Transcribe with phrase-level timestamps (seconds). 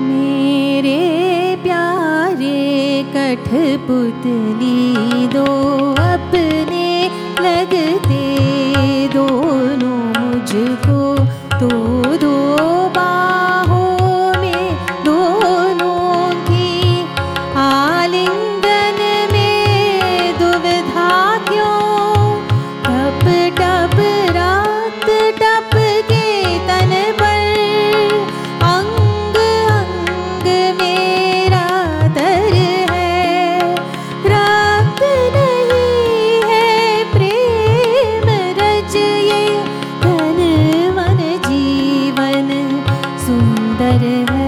[0.00, 0.98] मेरे
[1.62, 4.76] प्यारे कठपुतली
[5.34, 5.46] दो
[6.02, 6.86] अपने
[7.40, 8.22] लगते
[9.14, 11.00] दोनों मुझको
[11.58, 11.97] तो
[43.88, 44.47] Hare Hare